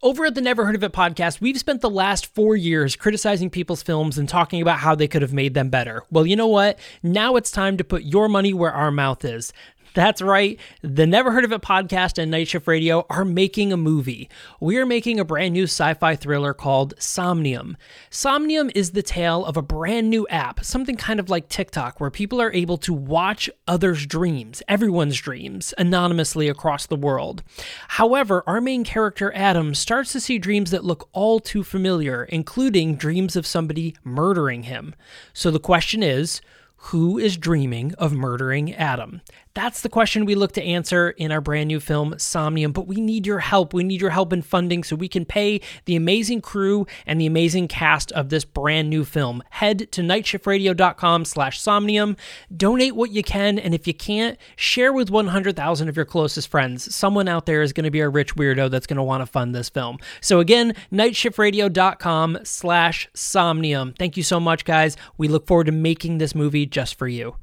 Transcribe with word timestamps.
Over 0.00 0.26
at 0.26 0.36
the 0.36 0.40
Never 0.40 0.64
Heard 0.64 0.76
of 0.76 0.84
It 0.84 0.92
podcast, 0.92 1.40
we've 1.40 1.58
spent 1.58 1.80
the 1.80 1.90
last 1.90 2.32
four 2.32 2.54
years 2.54 2.94
criticizing 2.94 3.50
people's 3.50 3.82
films 3.82 4.16
and 4.16 4.28
talking 4.28 4.62
about 4.62 4.78
how 4.78 4.94
they 4.94 5.08
could 5.08 5.22
have 5.22 5.32
made 5.32 5.54
them 5.54 5.70
better. 5.70 6.04
Well, 6.08 6.24
you 6.24 6.36
know 6.36 6.46
what? 6.46 6.78
Now 7.02 7.34
it's 7.34 7.50
time 7.50 7.76
to 7.78 7.82
put 7.84 8.04
your 8.04 8.28
money 8.28 8.52
where 8.52 8.70
our 8.70 8.92
mouth 8.92 9.24
is. 9.24 9.52
That's 9.98 10.22
right. 10.22 10.60
The 10.80 11.08
Never 11.08 11.32
Heard 11.32 11.44
of 11.44 11.50
It 11.50 11.60
podcast 11.60 12.22
and 12.22 12.30
Night 12.30 12.46
Shift 12.46 12.68
Radio 12.68 13.04
are 13.10 13.24
making 13.24 13.72
a 13.72 13.76
movie. 13.76 14.30
We 14.60 14.76
are 14.76 14.86
making 14.86 15.18
a 15.18 15.24
brand 15.24 15.54
new 15.54 15.64
sci 15.64 15.92
fi 15.94 16.14
thriller 16.14 16.54
called 16.54 16.94
Somnium. 17.00 17.76
Somnium 18.08 18.70
is 18.76 18.92
the 18.92 19.02
tale 19.02 19.44
of 19.44 19.56
a 19.56 19.60
brand 19.60 20.08
new 20.08 20.24
app, 20.28 20.64
something 20.64 20.94
kind 20.94 21.18
of 21.18 21.28
like 21.28 21.48
TikTok, 21.48 21.98
where 21.98 22.12
people 22.12 22.40
are 22.40 22.52
able 22.52 22.76
to 22.76 22.94
watch 22.94 23.50
others' 23.66 24.06
dreams, 24.06 24.62
everyone's 24.68 25.18
dreams, 25.18 25.74
anonymously 25.76 26.46
across 26.46 26.86
the 26.86 26.94
world. 26.94 27.42
However, 27.88 28.44
our 28.46 28.60
main 28.60 28.84
character, 28.84 29.32
Adam, 29.34 29.74
starts 29.74 30.12
to 30.12 30.20
see 30.20 30.38
dreams 30.38 30.70
that 30.70 30.84
look 30.84 31.08
all 31.12 31.40
too 31.40 31.64
familiar, 31.64 32.22
including 32.22 32.94
dreams 32.94 33.34
of 33.34 33.48
somebody 33.48 33.96
murdering 34.04 34.62
him. 34.62 34.94
So 35.32 35.50
the 35.50 35.58
question 35.58 36.04
is, 36.04 36.40
who 36.82 37.18
is 37.18 37.36
dreaming 37.36 37.92
of 37.94 38.12
murdering 38.12 38.72
Adam? 38.72 39.20
That's 39.58 39.80
the 39.80 39.88
question 39.88 40.24
we 40.24 40.36
look 40.36 40.52
to 40.52 40.62
answer 40.62 41.10
in 41.10 41.32
our 41.32 41.40
brand 41.40 41.66
new 41.66 41.80
film, 41.80 42.14
Somnium. 42.16 42.70
But 42.70 42.86
we 42.86 43.00
need 43.00 43.26
your 43.26 43.40
help. 43.40 43.74
We 43.74 43.82
need 43.82 44.00
your 44.00 44.10
help 44.10 44.32
in 44.32 44.40
funding 44.40 44.84
so 44.84 44.94
we 44.94 45.08
can 45.08 45.24
pay 45.24 45.60
the 45.84 45.96
amazing 45.96 46.42
crew 46.42 46.86
and 47.08 47.20
the 47.20 47.26
amazing 47.26 47.66
cast 47.66 48.12
of 48.12 48.28
this 48.28 48.44
brand 48.44 48.88
new 48.88 49.04
film. 49.04 49.42
Head 49.50 49.90
to 49.90 50.00
nightshiftradio.com 50.00 51.24
slash 51.24 51.60
somnium. 51.60 52.16
Donate 52.56 52.94
what 52.94 53.10
you 53.10 53.24
can, 53.24 53.58
and 53.58 53.74
if 53.74 53.88
you 53.88 53.94
can't, 53.94 54.38
share 54.54 54.92
with 54.92 55.10
100,000 55.10 55.88
of 55.88 55.96
your 55.96 56.04
closest 56.04 56.46
friends. 56.46 56.94
Someone 56.94 57.26
out 57.26 57.46
there 57.46 57.62
is 57.62 57.72
going 57.72 57.82
to 57.82 57.90
be 57.90 57.98
a 57.98 58.08
rich 58.08 58.36
weirdo 58.36 58.70
that's 58.70 58.86
going 58.86 58.96
to 58.96 59.02
want 59.02 59.22
to 59.22 59.26
fund 59.26 59.56
this 59.56 59.68
film. 59.68 59.98
So 60.20 60.38
again, 60.38 60.72
nightshiftradio.com 60.92 62.38
slash 62.44 63.08
somnium. 63.12 63.94
Thank 63.98 64.16
you 64.16 64.22
so 64.22 64.38
much, 64.38 64.64
guys. 64.64 64.96
We 65.16 65.26
look 65.26 65.48
forward 65.48 65.66
to 65.66 65.72
making 65.72 66.18
this 66.18 66.32
movie 66.32 66.64
just 66.64 66.94
for 66.94 67.08
you. 67.08 67.34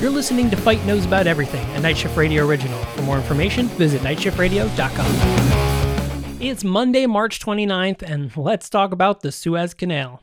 You're 0.00 0.10
listening 0.10 0.48
to 0.48 0.56
Fight 0.56 0.82
Knows 0.86 1.04
About 1.04 1.26
Everything, 1.26 1.68
a 1.76 1.80
Night 1.80 1.98
Shift 1.98 2.16
Radio 2.16 2.46
original. 2.46 2.82
For 2.94 3.02
more 3.02 3.18
information, 3.18 3.66
visit 3.68 4.00
nightshiftradio.com. 4.00 6.40
It's 6.40 6.64
Monday, 6.64 7.04
March 7.04 7.38
29th, 7.38 8.00
and 8.00 8.34
let's 8.34 8.70
talk 8.70 8.92
about 8.92 9.20
the 9.20 9.30
Suez 9.30 9.74
Canal. 9.74 10.22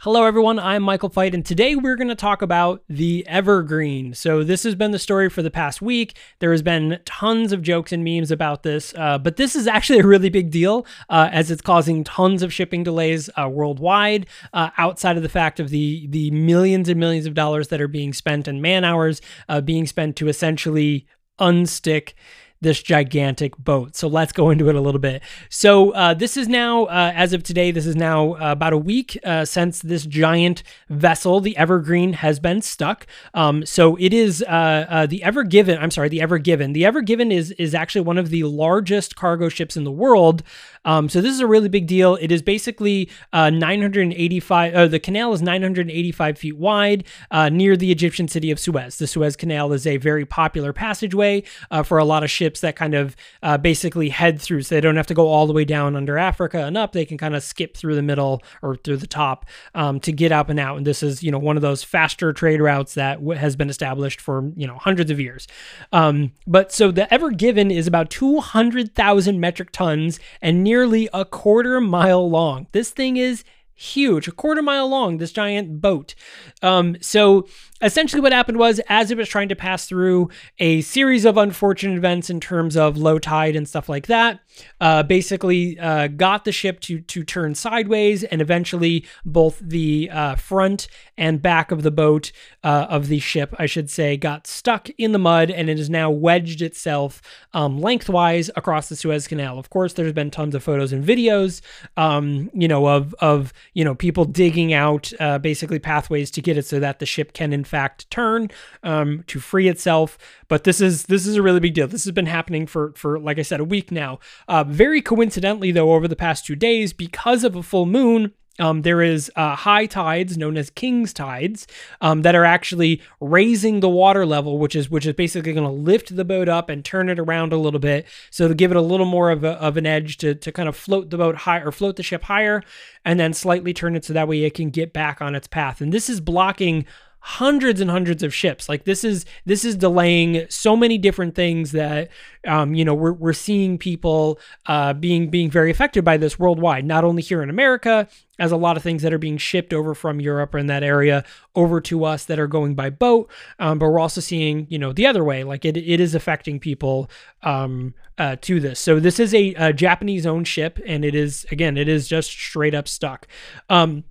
Hello, 0.00 0.24
everyone. 0.24 0.58
I'm 0.58 0.82
Michael 0.82 1.08
Fight, 1.08 1.34
and 1.34 1.44
today 1.44 1.76
we're 1.76 1.96
going 1.96 2.08
to 2.08 2.14
talk 2.14 2.42
about 2.42 2.82
the 2.88 3.26
Evergreen. 3.26 4.14
So, 4.14 4.42
this 4.42 4.62
has 4.62 4.74
been 4.74 4.90
the 4.90 4.98
story 4.98 5.28
for 5.28 5.42
the 5.42 5.50
past 5.50 5.82
week. 5.82 6.16
There 6.38 6.52
has 6.52 6.62
been 6.62 7.00
tons 7.04 7.52
of 7.52 7.62
jokes 7.62 7.92
and 7.92 8.02
memes 8.02 8.30
about 8.30 8.62
this, 8.62 8.94
uh, 8.96 9.18
but 9.18 9.36
this 9.36 9.54
is 9.54 9.66
actually 9.66 9.98
a 9.98 10.06
really 10.06 10.30
big 10.30 10.50
deal 10.50 10.86
uh, 11.08 11.28
as 11.32 11.50
it's 11.50 11.62
causing 11.62 12.02
tons 12.04 12.42
of 12.42 12.52
shipping 12.52 12.82
delays 12.82 13.28
uh, 13.40 13.48
worldwide. 13.48 14.26
Uh, 14.52 14.70
outside 14.78 15.16
of 15.16 15.22
the 15.22 15.28
fact 15.28 15.60
of 15.60 15.70
the 15.70 16.06
the 16.08 16.30
millions 16.30 16.88
and 16.88 16.98
millions 16.98 17.26
of 17.26 17.34
dollars 17.34 17.68
that 17.68 17.80
are 17.80 17.88
being 17.88 18.12
spent 18.12 18.48
and 18.48 18.62
man 18.62 18.84
hours 18.84 19.20
uh, 19.48 19.60
being 19.60 19.86
spent 19.86 20.16
to 20.16 20.28
essentially 20.28 21.06
unstick 21.38 22.14
this 22.60 22.82
gigantic 22.82 23.56
boat. 23.56 23.96
So 23.96 24.06
let's 24.06 24.32
go 24.32 24.50
into 24.50 24.68
it 24.68 24.74
a 24.74 24.80
little 24.80 25.00
bit. 25.00 25.22
So 25.48 25.92
uh, 25.92 26.12
this 26.12 26.36
is 26.36 26.46
now, 26.46 26.84
uh, 26.84 27.12
as 27.14 27.32
of 27.32 27.42
today, 27.42 27.70
this 27.70 27.86
is 27.86 27.96
now 27.96 28.34
uh, 28.34 28.52
about 28.52 28.74
a 28.74 28.78
week 28.78 29.18
uh, 29.24 29.46
since 29.46 29.80
this 29.80 30.04
giant 30.04 30.62
vessel, 30.90 31.40
the 31.40 31.56
Evergreen, 31.56 32.12
has 32.14 32.38
been 32.38 32.60
stuck. 32.60 33.06
Um, 33.32 33.64
so 33.64 33.96
it 33.96 34.12
is 34.12 34.42
uh, 34.42 34.86
uh, 34.88 35.06
the 35.06 35.22
Ever 35.22 35.42
Given. 35.42 35.78
I'm 35.78 35.90
sorry, 35.90 36.10
the 36.10 36.20
Ever 36.20 36.38
Given. 36.38 36.74
The 36.74 36.84
Ever 36.84 37.00
Given 37.00 37.32
is 37.32 37.50
is 37.52 37.74
actually 37.74 38.02
one 38.02 38.18
of 38.18 38.30
the 38.30 38.44
largest 38.44 39.16
cargo 39.16 39.48
ships 39.48 39.76
in 39.76 39.84
the 39.84 39.90
world. 39.90 40.42
Um, 40.84 41.08
so 41.08 41.20
this 41.20 41.32
is 41.32 41.40
a 41.40 41.46
really 41.46 41.68
big 41.68 41.86
deal. 41.86 42.16
It 42.16 42.32
is 42.32 42.42
basically 42.42 43.10
985. 43.32 44.90
the 44.90 44.98
canal 44.98 45.32
is 45.32 45.42
985 45.42 46.38
feet 46.38 46.56
wide 46.56 47.04
near 47.50 47.76
the 47.76 47.92
Egyptian 47.92 48.28
city 48.28 48.50
of 48.50 48.58
Suez. 48.58 48.96
The 48.96 49.06
Suez 49.06 49.36
Canal 49.36 49.72
is 49.72 49.86
a 49.86 49.98
very 49.98 50.24
popular 50.24 50.72
passageway 50.72 51.42
for 51.84 51.98
a 51.98 52.04
lot 52.04 52.22
of 52.24 52.30
ships 52.30 52.49
ships 52.50 52.60
that 52.60 52.74
kind 52.74 52.94
of 52.94 53.14
uh, 53.42 53.56
basically 53.56 54.08
head 54.08 54.40
through, 54.40 54.62
so 54.62 54.74
they 54.74 54.80
don't 54.80 54.96
have 54.96 55.06
to 55.06 55.14
go 55.14 55.28
all 55.28 55.46
the 55.46 55.52
way 55.52 55.64
down 55.64 55.94
under 55.94 56.18
Africa 56.18 56.64
and 56.64 56.76
up. 56.76 56.92
They 56.92 57.04
can 57.04 57.16
kind 57.16 57.36
of 57.36 57.44
skip 57.44 57.76
through 57.76 57.94
the 57.94 58.02
middle 58.02 58.42
or 58.62 58.74
through 58.74 58.96
the 58.96 59.06
top 59.06 59.46
um, 59.74 60.00
to 60.00 60.12
get 60.12 60.32
up 60.32 60.48
and 60.48 60.58
out. 60.58 60.76
And 60.76 60.86
this 60.86 61.02
is, 61.02 61.22
you 61.22 61.30
know, 61.30 61.38
one 61.38 61.56
of 61.56 61.62
those 61.62 61.84
faster 61.84 62.32
trade 62.32 62.60
routes 62.60 62.94
that 62.94 63.20
w- 63.20 63.38
has 63.38 63.54
been 63.54 63.70
established 63.70 64.20
for 64.20 64.50
you 64.56 64.66
know 64.66 64.76
hundreds 64.76 65.10
of 65.10 65.20
years. 65.20 65.46
Um, 65.92 66.32
but 66.46 66.72
so 66.72 66.90
the 66.90 67.12
Ever 67.12 67.30
Given 67.30 67.70
is 67.70 67.86
about 67.86 68.10
200,000 68.10 69.38
metric 69.38 69.70
tons 69.70 70.18
and 70.42 70.64
nearly 70.64 71.08
a 71.14 71.24
quarter 71.24 71.80
mile 71.80 72.28
long. 72.28 72.66
This 72.72 72.90
thing 72.90 73.16
is 73.16 73.44
huge, 73.80 74.28
a 74.28 74.32
quarter 74.32 74.60
mile 74.60 74.88
long, 74.88 75.18
this 75.18 75.32
giant 75.32 75.80
boat. 75.80 76.14
Um, 76.62 76.96
so 77.00 77.48
essentially 77.82 78.20
what 78.20 78.32
happened 78.32 78.58
was 78.58 78.80
as 78.88 79.10
it 79.10 79.16
was 79.16 79.28
trying 79.28 79.48
to 79.48 79.56
pass 79.56 79.86
through 79.86 80.28
a 80.58 80.80
series 80.82 81.24
of 81.24 81.36
unfortunate 81.36 81.96
events 81.96 82.30
in 82.30 82.40
terms 82.40 82.76
of 82.76 82.96
low 82.96 83.18
tide 83.18 83.56
and 83.56 83.68
stuff 83.68 83.88
like 83.88 84.06
that 84.06 84.40
uh, 84.80 85.02
basically 85.02 85.78
uh, 85.78 86.08
got 86.08 86.44
the 86.44 86.52
ship 86.52 86.80
to 86.80 87.00
to 87.00 87.24
turn 87.24 87.54
sideways 87.54 88.24
and 88.24 88.40
eventually 88.40 89.04
both 89.24 89.58
the 89.60 90.08
uh, 90.12 90.34
front 90.34 90.88
and 91.16 91.42
back 91.42 91.70
of 91.70 91.82
the 91.82 91.90
boat 91.90 92.32
uh, 92.64 92.86
of 92.88 93.08
the 93.08 93.18
ship 93.18 93.54
i 93.58 93.66
should 93.66 93.90
say 93.90 94.16
got 94.16 94.46
stuck 94.46 94.88
in 94.98 95.12
the 95.12 95.18
mud 95.18 95.50
and 95.50 95.70
it 95.70 95.78
has 95.78 95.90
now 95.90 96.10
wedged 96.10 96.62
itself 96.62 97.22
um, 97.52 97.80
lengthwise 97.80 98.50
across 98.56 98.88
the 98.88 98.96
suez 98.96 99.26
canal. 99.26 99.58
Of 99.58 99.70
course 99.70 99.94
there's 99.94 100.12
been 100.12 100.30
tons 100.30 100.54
of 100.54 100.62
photos 100.62 100.92
and 100.92 101.04
videos 101.04 101.60
um, 101.96 102.50
you 102.54 102.68
know 102.68 102.86
of 102.86 103.14
of 103.20 103.52
you 103.74 103.84
know 103.84 103.94
people 103.94 104.24
digging 104.24 104.72
out 104.72 105.12
uh, 105.20 105.38
basically 105.38 105.78
pathways 105.78 106.30
to 106.32 106.42
get 106.42 106.56
it 106.56 106.66
so 106.66 106.80
that 106.80 106.98
the 106.98 107.06
ship 107.06 107.32
can 107.32 107.52
in 107.52 107.64
fact 107.70 108.10
turn 108.10 108.50
um, 108.82 109.24
to 109.28 109.40
free 109.40 109.68
itself. 109.68 110.18
But 110.48 110.64
this 110.64 110.80
is 110.80 111.04
this 111.04 111.26
is 111.26 111.36
a 111.36 111.42
really 111.42 111.60
big 111.60 111.74
deal. 111.74 111.88
This 111.88 112.04
has 112.04 112.12
been 112.12 112.26
happening 112.26 112.66
for 112.66 112.92
for 112.96 113.18
like 113.18 113.38
I 113.38 113.42
said 113.42 113.60
a 113.60 113.64
week 113.64 113.90
now. 113.90 114.18
Uh, 114.48 114.64
very 114.64 115.00
coincidentally 115.00 115.72
though, 115.72 115.92
over 115.94 116.08
the 116.08 116.16
past 116.16 116.44
two 116.46 116.56
days, 116.56 116.92
because 116.92 117.44
of 117.44 117.56
a 117.56 117.62
full 117.62 117.86
moon. 117.86 118.32
Um, 118.58 118.82
there 118.82 119.00
is 119.00 119.30
uh, 119.36 119.56
high 119.56 119.86
tides 119.86 120.36
known 120.36 120.58
as 120.58 120.68
king's 120.68 121.14
tides 121.14 121.66
um, 122.02 122.22
that 122.22 122.34
are 122.34 122.44
actually 122.44 123.00
raising 123.18 123.80
the 123.80 123.88
water 123.88 124.26
level, 124.26 124.58
which 124.58 124.76
is 124.76 124.90
which 124.90 125.06
is 125.06 125.14
basically 125.14 125.54
going 125.54 125.64
to 125.64 125.72
lift 125.72 126.14
the 126.14 126.26
boat 126.26 126.46
up 126.46 126.68
and 126.68 126.84
turn 126.84 127.08
it 127.08 127.18
around 127.18 127.54
a 127.54 127.56
little 127.56 127.80
bit, 127.80 128.04
so 128.28 128.48
to 128.48 128.54
give 128.54 128.70
it 128.70 128.76
a 128.76 128.82
little 128.82 129.06
more 129.06 129.30
of, 129.30 129.44
a, 129.44 129.52
of 129.52 129.78
an 129.78 129.86
edge 129.86 130.18
to 130.18 130.34
to 130.34 130.52
kind 130.52 130.68
of 130.68 130.76
float 130.76 131.08
the 131.08 131.16
boat 131.16 131.36
higher 131.36 131.68
or 131.68 131.72
float 131.72 131.96
the 131.96 132.02
ship 132.02 132.24
higher, 132.24 132.62
and 133.02 133.18
then 133.18 133.32
slightly 133.32 133.72
turn 133.72 133.96
it 133.96 134.04
so 134.04 134.12
that 134.12 134.28
way 134.28 134.44
it 134.44 134.52
can 134.52 134.68
get 134.68 134.92
back 134.92 135.22
on 135.22 135.34
its 135.34 135.46
path. 135.46 135.80
And 135.80 135.90
this 135.90 136.10
is 136.10 136.20
blocking 136.20 136.84
hundreds 137.20 137.80
and 137.80 137.90
hundreds 137.90 138.22
of 138.22 138.34
ships. 138.34 138.68
Like 138.68 138.84
this 138.84 139.04
is 139.04 139.26
this 139.44 139.64
is 139.64 139.76
delaying 139.76 140.46
so 140.48 140.76
many 140.76 140.98
different 140.98 141.34
things 141.34 141.72
that 141.72 142.08
um, 142.46 142.74
you 142.74 142.84
know 142.84 142.94
we're, 142.94 143.12
we're 143.12 143.32
seeing 143.32 143.78
people 143.78 144.38
uh, 144.66 144.92
being 144.92 145.30
being 145.30 145.50
very 145.50 145.70
affected 145.70 146.04
by 146.04 146.16
this 146.16 146.38
worldwide 146.38 146.84
not 146.84 147.04
only 147.04 147.20
here 147.20 147.42
in 147.42 147.50
america 147.50 148.08
as 148.38 148.50
a 148.50 148.56
lot 148.56 148.78
of 148.78 148.82
things 148.82 149.02
that 149.02 149.12
are 149.12 149.18
being 149.18 149.36
shipped 149.36 149.74
over 149.74 149.94
from 149.94 150.18
europe 150.18 150.54
or 150.54 150.58
in 150.58 150.66
that 150.66 150.82
area 150.82 151.22
over 151.54 151.78
to 151.82 152.04
us 152.04 152.24
that 152.24 152.38
are 152.38 152.46
going 152.46 152.74
by 152.74 152.88
boat 152.88 153.30
um, 153.58 153.78
but 153.78 153.90
we're 153.90 153.98
also 153.98 154.22
seeing 154.22 154.66
you 154.70 154.78
know 154.78 154.92
the 154.92 155.06
other 155.06 155.24
way. 155.24 155.44
Like 155.44 155.64
it, 155.64 155.76
it 155.76 156.00
is 156.00 156.14
affecting 156.14 156.58
people 156.58 157.10
um, 157.42 157.94
uh, 158.18 158.36
to 158.42 158.60
this. 158.60 158.78
So 158.78 159.00
this 159.00 159.18
is 159.18 159.34
a, 159.34 159.54
a 159.54 159.72
japanese 159.72 160.26
owned 160.26 160.48
ship 160.48 160.78
and 160.86 161.04
it 161.04 161.14
is 161.14 161.46
again 161.50 161.76
it 161.76 161.88
is 161.88 162.08
just 162.08 162.30
straight 162.30 162.74
up 162.74 162.88
stuck. 162.88 163.26
Um, 163.68 164.04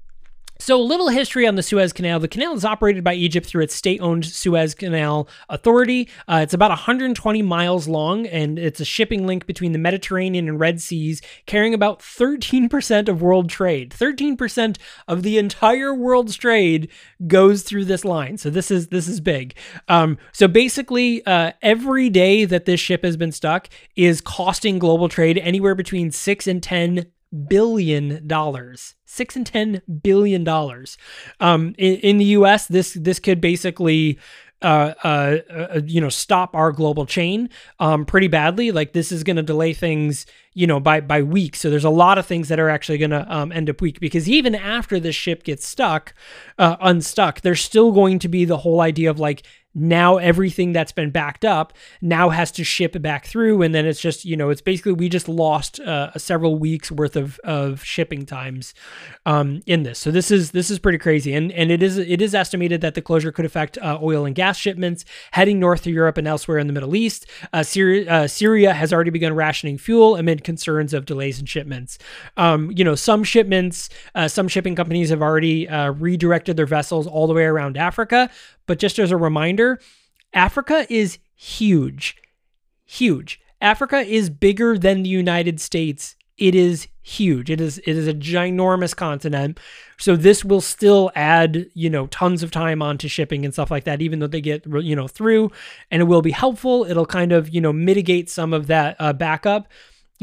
so, 0.61 0.79
a 0.79 0.83
little 0.83 1.07
history 1.07 1.47
on 1.47 1.55
the 1.55 1.63
Suez 1.63 1.93
Canal. 1.93 2.19
The 2.19 2.27
canal 2.27 2.53
is 2.53 2.65
operated 2.65 3.01
by 3.01 3.13
Egypt 3.13 3.47
through 3.47 3.63
its 3.63 3.73
state 3.73 4.01
owned 4.01 4.25
Suez 4.25 4.75
Canal 4.75 5.29
Authority. 5.47 6.09
Uh, 6.27 6.41
it's 6.43 6.53
about 6.53 6.69
120 6.69 7.41
miles 7.41 7.87
long, 7.87 8.27
and 8.27 8.59
it's 8.59 8.81
a 8.81 8.85
shipping 8.85 9.25
link 9.25 9.45
between 9.45 9.71
the 9.71 9.79
Mediterranean 9.79 10.49
and 10.49 10.59
Red 10.59 10.81
Seas, 10.81 11.21
carrying 11.45 11.73
about 11.73 12.01
13% 12.01 13.07
of 13.07 13.21
world 13.21 13.49
trade. 13.49 13.91
13% 13.97 14.77
of 15.07 15.23
the 15.23 15.37
entire 15.37 15.93
world's 15.93 16.35
trade 16.35 16.89
goes 17.25 17.63
through 17.63 17.85
this 17.85 18.03
line. 18.03 18.37
So, 18.37 18.49
this 18.49 18.69
is 18.69 18.89
this 18.89 19.07
is 19.07 19.21
big. 19.21 19.55
Um, 19.87 20.17
so, 20.33 20.49
basically, 20.49 21.25
uh, 21.25 21.53
every 21.61 22.09
day 22.09 22.43
that 22.43 22.65
this 22.65 22.81
ship 22.81 23.05
has 23.05 23.15
been 23.15 23.31
stuck 23.31 23.69
is 23.95 24.19
costing 24.19 24.77
global 24.77 25.07
trade 25.07 25.37
anywhere 25.37 25.73
between 25.73 26.11
6 26.11 26.47
and 26.47 26.61
10 26.61 27.05
billion 27.47 28.25
dollars 28.27 28.95
six 29.05 29.35
and 29.35 29.45
ten 29.45 29.81
billion 30.01 30.43
dollars 30.43 30.97
um 31.39 31.75
in, 31.77 31.95
in 31.97 32.17
the 32.17 32.25
us 32.25 32.65
this 32.67 32.93
this 32.93 33.19
could 33.19 33.39
basically 33.39 34.17
uh, 34.61 34.93
uh, 35.03 35.37
uh, 35.49 35.81
you 35.85 36.01
know, 36.01 36.09
stop 36.09 36.53
our 36.53 36.71
global 36.71 37.05
chain 37.05 37.49
um, 37.79 38.05
pretty 38.05 38.27
badly. 38.27 38.71
Like 38.71 38.91
this 38.91 39.11
is 39.11 39.23
going 39.23 39.37
to 39.37 39.43
delay 39.43 39.73
things, 39.73 40.25
you 40.53 40.67
know, 40.67 40.81
by 40.81 40.99
by 40.99 41.23
weeks. 41.23 41.61
So 41.61 41.69
there's 41.69 41.85
a 41.85 41.89
lot 41.89 42.17
of 42.17 42.25
things 42.25 42.49
that 42.49 42.59
are 42.59 42.69
actually 42.69 42.97
going 42.97 43.11
to 43.11 43.25
um, 43.33 43.53
end 43.53 43.69
up 43.69 43.79
weak 43.79 44.01
because 44.01 44.27
even 44.27 44.55
after 44.55 44.99
the 44.99 45.13
ship 45.13 45.43
gets 45.43 45.65
stuck, 45.65 46.13
uh, 46.57 46.75
unstuck, 46.81 47.41
there's 47.41 47.61
still 47.61 47.93
going 47.93 48.19
to 48.19 48.27
be 48.27 48.43
the 48.43 48.57
whole 48.57 48.81
idea 48.81 49.09
of 49.09 49.17
like 49.17 49.43
now 49.73 50.17
everything 50.17 50.71
that's 50.71 50.91
been 50.91 51.11
backed 51.11 51.45
up 51.45 51.73
now 52.01 52.29
has 52.29 52.51
to 52.51 52.63
ship 52.63 52.99
back 53.01 53.25
through 53.25 53.61
and 53.61 53.73
then 53.73 53.85
it's 53.85 54.01
just 54.01 54.25
you 54.25 54.35
know 54.35 54.49
it's 54.49 54.61
basically 54.61 54.93
we 54.93 55.09
just 55.09 55.29
lost 55.29 55.79
uh, 55.79 56.11
several 56.17 56.57
weeks 56.57 56.91
worth 56.91 57.15
of, 57.15 57.39
of 57.43 57.83
shipping 57.83 58.25
times 58.25 58.73
um, 59.25 59.61
in 59.65 59.83
this. 59.83 59.99
So 59.99 60.11
this 60.11 60.31
is 60.31 60.51
this 60.51 60.69
is 60.69 60.79
pretty 60.79 60.97
crazy. 60.97 61.33
And 61.33 61.51
and 61.51 61.71
it 61.71 61.81
is 61.81 61.97
it 61.97 62.21
is 62.21 62.35
estimated 62.35 62.81
that 62.81 62.95
the 62.95 63.01
closure 63.01 63.31
could 63.31 63.45
affect 63.45 63.77
uh, 63.77 63.97
oil 64.01 64.25
and 64.25 64.35
gas 64.35 64.57
shipments 64.57 65.05
heading 65.31 65.59
north 65.59 65.83
to 65.83 65.91
Europe 65.91 66.17
and 66.17 66.27
elsewhere 66.27 66.57
in 66.57 66.67
the 66.67 66.73
Middle 66.73 66.95
East. 66.95 67.25
Uh, 67.53 67.63
Syria, 67.63 68.11
uh, 68.11 68.27
Syria 68.27 68.73
has 68.73 68.93
already 68.93 69.11
begun 69.11 69.33
rationing 69.33 69.77
fuel 69.77 70.15
amid 70.15 70.43
concerns 70.43 70.93
of 70.93 71.05
delays 71.05 71.39
in 71.39 71.45
shipments. 71.45 71.97
Um, 72.37 72.71
you 72.71 72.83
know 72.83 72.95
some 72.95 73.23
shipments 73.23 73.89
uh, 74.15 74.27
some 74.27 74.47
shipping 74.47 74.75
companies 74.75 75.09
have 75.09 75.21
already 75.21 75.67
uh, 75.67 75.91
redirected 75.91 76.57
their 76.57 76.65
vessels 76.65 77.07
all 77.07 77.27
the 77.27 77.33
way 77.33 77.43
around 77.43 77.77
Africa 77.77 78.29
but 78.69 78.77
just 78.77 78.99
as 78.99 79.09
a 79.09 79.17
reminder, 79.17 79.81
Africa 80.31 80.85
is 80.91 81.17
huge. 81.35 82.15
Huge. 82.85 83.41
Africa 83.59 83.97
is 83.97 84.29
bigger 84.29 84.77
than 84.77 85.01
the 85.01 85.09
United 85.09 85.59
States. 85.59 86.15
It 86.37 86.53
is 86.53 86.87
huge. 87.01 87.49
It 87.49 87.59
is 87.59 87.79
it 87.79 87.97
is 87.97 88.07
a 88.07 88.13
ginormous 88.13 88.95
continent. 88.95 89.59
So 89.97 90.15
this 90.15 90.45
will 90.45 90.61
still 90.61 91.09
add, 91.15 91.65
you 91.73 91.89
know, 91.89 92.05
tons 92.07 92.43
of 92.43 92.51
time 92.51 92.83
onto 92.83 93.07
shipping 93.07 93.43
and 93.43 93.51
stuff 93.55 93.71
like 93.71 93.85
that 93.85 94.03
even 94.03 94.19
though 94.19 94.27
they 94.27 94.39
get 94.39 94.67
you 94.67 94.95
know 94.95 95.07
through 95.07 95.49
and 95.89 95.99
it 96.03 96.05
will 96.05 96.21
be 96.21 96.29
helpful. 96.29 96.85
It'll 96.87 97.07
kind 97.07 97.31
of, 97.31 97.49
you 97.49 97.61
know, 97.61 97.73
mitigate 97.73 98.29
some 98.29 98.53
of 98.53 98.67
that 98.67 98.95
uh, 98.99 99.13
backup 99.13 99.67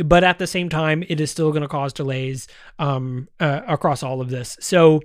but 0.04 0.24
at 0.24 0.38
the 0.38 0.46
same 0.46 0.68
time, 0.68 1.04
it 1.08 1.20
is 1.20 1.30
still 1.30 1.50
going 1.50 1.62
to 1.62 1.68
cause 1.68 1.92
delays 1.92 2.48
um, 2.78 3.28
uh, 3.40 3.62
across 3.66 4.02
all 4.02 4.20
of 4.20 4.30
this. 4.30 4.56
So, 4.60 5.02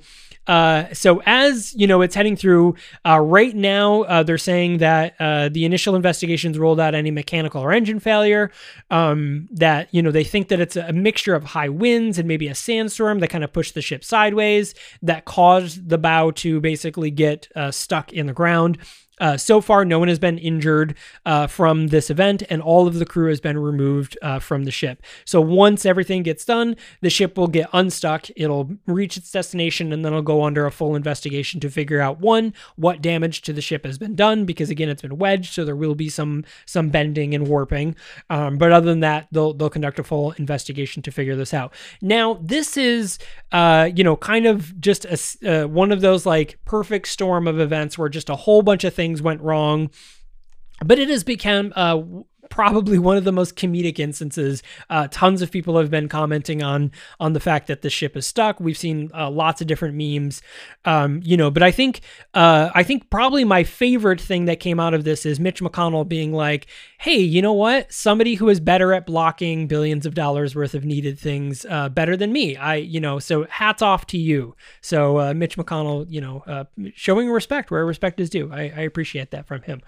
uh, 0.47 0.93
so 0.93 1.21
as 1.25 1.73
you 1.75 1.87
know, 1.87 2.01
it's 2.01 2.15
heading 2.15 2.35
through 2.35 2.75
uh, 3.05 3.19
right 3.19 3.55
now. 3.55 4.01
Uh, 4.03 4.23
they're 4.23 4.37
saying 4.37 4.79
that 4.79 5.13
uh, 5.19 5.49
the 5.49 5.65
initial 5.65 5.95
investigations 5.95 6.57
ruled 6.57 6.79
out 6.79 6.95
any 6.95 7.11
mechanical 7.11 7.61
or 7.61 7.71
engine 7.71 7.99
failure. 7.99 8.51
Um, 8.89 9.47
that 9.51 9.87
you 9.91 10.01
know 10.01 10.11
they 10.11 10.23
think 10.23 10.47
that 10.49 10.59
it's 10.59 10.75
a 10.75 10.91
mixture 10.91 11.35
of 11.35 11.43
high 11.43 11.69
winds 11.69 12.17
and 12.17 12.27
maybe 12.27 12.47
a 12.47 12.55
sandstorm 12.55 13.19
that 13.19 13.29
kind 13.29 13.43
of 13.43 13.53
pushed 13.53 13.75
the 13.75 13.81
ship 13.81 14.03
sideways 14.03 14.73
that 15.01 15.25
caused 15.25 15.89
the 15.89 15.97
bow 15.97 16.31
to 16.31 16.59
basically 16.59 17.11
get 17.11 17.47
uh, 17.55 17.71
stuck 17.71 18.11
in 18.11 18.25
the 18.25 18.33
ground. 18.33 18.77
Uh, 19.21 19.37
so 19.37 19.61
far, 19.61 19.85
no 19.85 19.99
one 19.99 20.07
has 20.07 20.19
been 20.19 20.39
injured 20.39 20.95
uh, 21.25 21.45
from 21.45 21.87
this 21.87 22.09
event, 22.09 22.41
and 22.49 22.61
all 22.61 22.87
of 22.87 22.95
the 22.95 23.05
crew 23.05 23.29
has 23.29 23.39
been 23.39 23.57
removed 23.57 24.17
uh, 24.23 24.39
from 24.39 24.65
the 24.65 24.71
ship. 24.71 25.03
So 25.25 25.39
once 25.39 25.85
everything 25.85 26.23
gets 26.23 26.43
done, 26.43 26.75
the 27.01 27.09
ship 27.09 27.37
will 27.37 27.47
get 27.47 27.69
unstuck. 27.71 28.27
It'll 28.35 28.71
reach 28.87 29.17
its 29.17 29.31
destination, 29.31 29.93
and 29.93 30.03
then 30.03 30.11
it'll 30.11 30.23
go 30.23 30.43
under 30.43 30.65
a 30.65 30.71
full 30.71 30.95
investigation 30.95 31.59
to 31.59 31.69
figure 31.69 32.01
out 32.01 32.19
one 32.19 32.53
what 32.75 33.01
damage 33.01 33.43
to 33.43 33.53
the 33.53 33.61
ship 33.61 33.85
has 33.85 33.99
been 33.99 34.15
done, 34.15 34.45
because 34.45 34.71
again, 34.71 34.89
it's 34.89 35.03
been 35.03 35.19
wedged, 35.19 35.53
so 35.53 35.63
there 35.63 35.75
will 35.75 35.95
be 35.95 36.09
some 36.09 36.43
some 36.65 36.89
bending 36.89 37.35
and 37.35 37.47
warping. 37.47 37.95
Um, 38.29 38.57
but 38.57 38.71
other 38.71 38.87
than 38.87 39.01
that, 39.01 39.27
they'll 39.31 39.53
they'll 39.53 39.69
conduct 39.69 39.99
a 39.99 40.03
full 40.03 40.31
investigation 40.31 41.03
to 41.03 41.11
figure 41.11 41.35
this 41.35 41.53
out. 41.53 41.73
Now, 42.01 42.39
this 42.41 42.75
is 42.75 43.19
uh, 43.51 43.89
you 43.95 44.03
know 44.03 44.15
kind 44.15 44.47
of 44.47 44.79
just 44.81 45.05
a, 45.05 45.63
uh, 45.63 45.67
one 45.67 45.91
of 45.91 46.01
those 46.01 46.25
like 46.25 46.57
perfect 46.65 47.07
storm 47.07 47.47
of 47.47 47.59
events 47.59 47.97
where 47.97 48.09
just 48.09 48.29
a 48.29 48.35
whole 48.35 48.63
bunch 48.63 48.83
of 48.83 48.93
things 48.93 49.10
things 49.11 49.21
went 49.21 49.41
wrong. 49.41 49.89
But 50.83 50.97
it 50.97 51.09
has 51.09 51.23
become 51.23 51.73
uh, 51.75 52.01
probably 52.51 52.99
one 52.99 53.17
of 53.17 53.23
the 53.23 53.31
most 53.31 53.55
comedic 53.55 53.97
instances. 53.97 54.61
Uh, 54.89 55.07
tons 55.09 55.41
of 55.41 55.49
people 55.49 55.77
have 55.79 55.89
been 55.89 56.07
commenting 56.07 56.61
on 56.61 56.91
on 57.19 57.33
the 57.33 57.39
fact 57.39 57.65
that 57.67 57.81
the 57.81 57.89
ship 57.89 58.15
is 58.15 58.27
stuck. 58.27 58.59
We've 58.59 58.77
seen 58.77 59.09
uh, 59.15 59.31
lots 59.31 59.61
of 59.61 59.67
different 59.67 59.95
memes, 59.95 60.43
um, 60.85 61.21
you 61.23 61.35
know. 61.35 61.49
But 61.49 61.63
I 61.63 61.71
think 61.71 62.01
uh, 62.35 62.69
I 62.75 62.83
think 62.83 63.09
probably 63.09 63.43
my 63.43 63.63
favorite 63.63 64.21
thing 64.21 64.45
that 64.45 64.59
came 64.59 64.79
out 64.79 64.93
of 64.93 65.03
this 65.03 65.25
is 65.25 65.39
Mitch 65.39 65.61
McConnell 65.61 66.07
being 66.07 66.33
like, 66.33 66.67
"Hey, 66.99 67.19
you 67.19 67.41
know 67.41 67.53
what? 67.53 67.91
Somebody 67.91 68.35
who 68.35 68.49
is 68.49 68.59
better 68.59 68.93
at 68.93 69.07
blocking 69.07 69.67
billions 69.67 70.05
of 70.05 70.13
dollars 70.13 70.53
worth 70.53 70.75
of 70.75 70.85
needed 70.85 71.17
things 71.17 71.65
uh, 71.69 71.89
better 71.89 72.15
than 72.15 72.31
me. 72.31 72.55
I, 72.57 72.75
you 72.75 72.99
know, 72.99 73.17
so 73.17 73.45
hats 73.45 73.81
off 73.81 74.05
to 74.07 74.17
you." 74.17 74.55
So 74.81 75.19
uh, 75.19 75.33
Mitch 75.33 75.57
McConnell, 75.57 76.05
you 76.09 76.21
know, 76.21 76.43
uh, 76.45 76.65
showing 76.93 77.29
respect 77.29 77.71
where 77.71 77.85
respect 77.85 78.19
is 78.19 78.29
due. 78.29 78.51
I, 78.51 78.63
I 78.75 78.81
appreciate 78.81 79.31
that 79.31 79.47
from 79.47 79.61
him. 79.63 79.81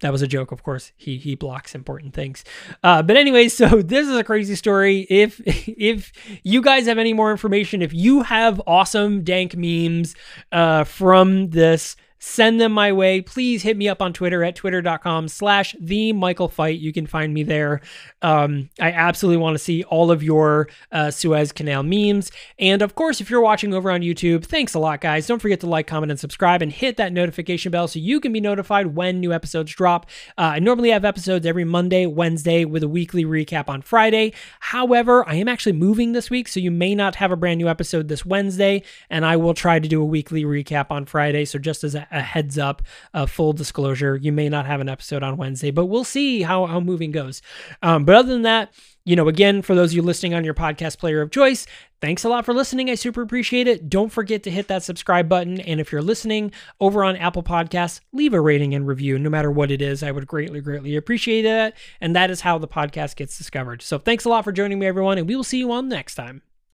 That 0.00 0.12
was 0.12 0.22
a 0.22 0.26
joke, 0.26 0.52
of 0.52 0.62
course. 0.62 0.92
He 0.96 1.18
he 1.18 1.34
blocks 1.34 1.74
important 1.74 2.14
things. 2.14 2.44
Uh, 2.82 3.02
but 3.02 3.16
anyway, 3.16 3.48
so 3.60 3.82
this 3.82 4.08
is 4.08 4.16
a 4.16 4.24
crazy 4.24 4.54
story. 4.54 5.06
If 5.08 5.40
if 5.46 6.12
you 6.42 6.60
guys 6.62 6.86
have 6.86 6.98
any 6.98 7.12
more 7.12 7.30
information, 7.30 7.82
if 7.82 7.92
you 7.92 8.22
have 8.22 8.60
awesome 8.66 9.22
dank 9.22 9.56
memes 9.56 10.14
uh, 10.52 10.84
from 10.84 11.50
this 11.50 11.96
send 12.24 12.58
them 12.58 12.72
my 12.72 12.90
way. 12.90 13.20
Please 13.20 13.62
hit 13.62 13.76
me 13.76 13.86
up 13.86 14.00
on 14.00 14.12
Twitter 14.12 14.42
at 14.42 14.56
twitter.com 14.56 15.28
slash 15.28 15.76
the 15.78 16.10
Michael 16.14 16.48
Fight. 16.48 16.80
You 16.80 16.90
can 16.90 17.06
find 17.06 17.34
me 17.34 17.42
there. 17.42 17.82
Um, 18.22 18.70
I 18.80 18.92
absolutely 18.92 19.36
want 19.36 19.56
to 19.56 19.62
see 19.62 19.84
all 19.84 20.10
of 20.10 20.22
your 20.22 20.68
uh, 20.90 21.10
Suez 21.10 21.52
Canal 21.52 21.82
memes. 21.82 22.32
And 22.58 22.80
of 22.80 22.94
course, 22.94 23.20
if 23.20 23.28
you're 23.28 23.42
watching 23.42 23.74
over 23.74 23.90
on 23.90 24.00
YouTube, 24.00 24.46
thanks 24.46 24.72
a 24.72 24.78
lot, 24.78 25.02
guys. 25.02 25.26
Don't 25.26 25.38
forget 25.38 25.60
to 25.60 25.66
like, 25.66 25.86
comment, 25.86 26.10
and 26.10 26.18
subscribe 26.18 26.62
and 26.62 26.72
hit 26.72 26.96
that 26.96 27.12
notification 27.12 27.70
bell 27.70 27.88
so 27.88 27.98
you 27.98 28.20
can 28.20 28.32
be 28.32 28.40
notified 28.40 28.96
when 28.96 29.20
new 29.20 29.32
episodes 29.32 29.74
drop. 29.74 30.06
Uh, 30.38 30.52
I 30.54 30.58
normally 30.60 30.90
have 30.90 31.04
episodes 31.04 31.44
every 31.44 31.64
Monday, 31.64 32.06
Wednesday 32.06 32.64
with 32.64 32.82
a 32.82 32.88
weekly 32.88 33.26
recap 33.26 33.68
on 33.68 33.82
Friday. 33.82 34.32
However, 34.60 35.28
I 35.28 35.34
am 35.34 35.48
actually 35.48 35.72
moving 35.74 36.12
this 36.12 36.30
week, 36.30 36.48
so 36.48 36.58
you 36.58 36.70
may 36.70 36.94
not 36.94 37.16
have 37.16 37.32
a 37.32 37.36
brand 37.36 37.58
new 37.58 37.68
episode 37.68 38.08
this 38.08 38.24
Wednesday, 38.24 38.82
and 39.10 39.26
I 39.26 39.36
will 39.36 39.54
try 39.54 39.78
to 39.78 39.88
do 39.88 40.00
a 40.00 40.06
weekly 40.06 40.44
recap 40.44 40.86
on 40.90 41.04
Friday. 41.04 41.44
So 41.44 41.58
just 41.58 41.84
as 41.84 41.94
a 41.94 42.13
a 42.14 42.22
heads 42.22 42.58
up, 42.58 42.82
a 43.12 43.26
full 43.26 43.52
disclosure. 43.52 44.16
You 44.16 44.32
may 44.32 44.48
not 44.48 44.66
have 44.66 44.80
an 44.80 44.88
episode 44.88 45.22
on 45.22 45.36
Wednesday, 45.36 45.70
but 45.70 45.86
we'll 45.86 46.04
see 46.04 46.42
how, 46.42 46.66
how 46.66 46.80
moving 46.80 47.10
goes. 47.10 47.42
Um, 47.82 48.04
but 48.04 48.14
other 48.14 48.32
than 48.32 48.42
that, 48.42 48.72
you 49.04 49.16
know, 49.16 49.28
again, 49.28 49.60
for 49.60 49.74
those 49.74 49.90
of 49.90 49.96
you 49.96 50.02
listening 50.02 50.32
on 50.32 50.44
your 50.44 50.54
podcast 50.54 50.98
player 50.98 51.20
of 51.20 51.30
choice, 51.30 51.66
thanks 52.00 52.24
a 52.24 52.28
lot 52.28 52.46
for 52.46 52.54
listening. 52.54 52.88
I 52.88 52.94
super 52.94 53.20
appreciate 53.20 53.66
it. 53.66 53.90
Don't 53.90 54.10
forget 54.10 54.42
to 54.44 54.50
hit 54.50 54.68
that 54.68 54.82
subscribe 54.82 55.28
button. 55.28 55.60
And 55.60 55.80
if 55.80 55.92
you're 55.92 56.00
listening 56.00 56.52
over 56.80 57.04
on 57.04 57.16
Apple 57.16 57.42
Podcasts, 57.42 58.00
leave 58.12 58.32
a 58.32 58.40
rating 58.40 58.74
and 58.74 58.86
review, 58.86 59.18
no 59.18 59.28
matter 59.28 59.50
what 59.50 59.70
it 59.70 59.82
is. 59.82 60.02
I 60.02 60.10
would 60.10 60.26
greatly, 60.26 60.60
greatly 60.62 60.96
appreciate 60.96 61.42
that. 61.42 61.76
And 62.00 62.16
that 62.16 62.30
is 62.30 62.40
how 62.40 62.56
the 62.56 62.68
podcast 62.68 63.16
gets 63.16 63.36
discovered. 63.36 63.82
So 63.82 63.98
thanks 63.98 64.24
a 64.24 64.30
lot 64.30 64.44
for 64.44 64.52
joining 64.52 64.78
me, 64.78 64.86
everyone. 64.86 65.18
And 65.18 65.28
we 65.28 65.36
will 65.36 65.44
see 65.44 65.58
you 65.58 65.70
on 65.72 65.88
next 65.88 66.14
time. 66.14 66.42